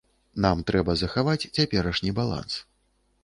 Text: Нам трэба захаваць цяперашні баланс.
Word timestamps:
Нам 0.45 0.63
трэба 0.69 0.95
захаваць 1.01 1.49
цяперашні 1.57 2.13
баланс. 2.21 2.53